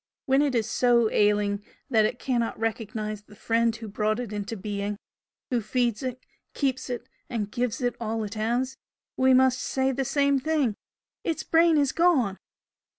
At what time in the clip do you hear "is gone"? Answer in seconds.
11.77-12.37